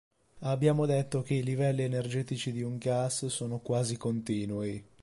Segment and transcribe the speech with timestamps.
[0.39, 4.83] Abbiamo detto che i livelli energetici di un gas sono quasi-continui.